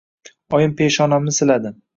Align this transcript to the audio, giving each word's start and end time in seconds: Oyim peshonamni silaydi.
Oyim 0.59 0.73
peshonamni 0.81 1.37
silaydi. 1.41 1.77